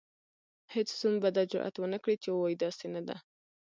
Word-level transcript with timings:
هیڅ 0.73 0.89
زوم 0.99 1.15
به 1.21 1.29
دا 1.35 1.43
جرئت 1.51 1.75
ونکړي 1.79 2.15
چې 2.23 2.29
ووايي 2.31 2.55
داسې 2.63 2.85
نه 2.95 3.01
ده. 3.07 3.17